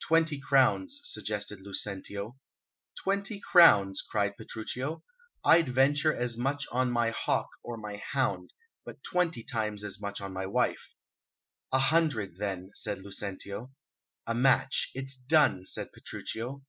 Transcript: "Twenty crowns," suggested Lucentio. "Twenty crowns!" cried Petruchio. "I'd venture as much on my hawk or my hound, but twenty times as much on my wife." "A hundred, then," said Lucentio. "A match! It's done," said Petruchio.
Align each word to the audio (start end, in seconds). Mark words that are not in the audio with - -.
"Twenty 0.00 0.38
crowns," 0.38 1.00
suggested 1.04 1.58
Lucentio. 1.62 2.36
"Twenty 3.02 3.40
crowns!" 3.40 4.02
cried 4.02 4.36
Petruchio. 4.36 5.02
"I'd 5.42 5.70
venture 5.70 6.12
as 6.12 6.36
much 6.36 6.66
on 6.70 6.90
my 6.92 7.08
hawk 7.08 7.48
or 7.62 7.78
my 7.78 7.96
hound, 7.96 8.52
but 8.84 9.02
twenty 9.02 9.42
times 9.42 9.82
as 9.82 9.98
much 10.02 10.20
on 10.20 10.34
my 10.34 10.44
wife." 10.44 10.90
"A 11.72 11.78
hundred, 11.78 12.36
then," 12.36 12.72
said 12.74 12.98
Lucentio. 12.98 13.72
"A 14.26 14.34
match! 14.34 14.90
It's 14.92 15.16
done," 15.16 15.64
said 15.64 15.92
Petruchio. 15.94 16.62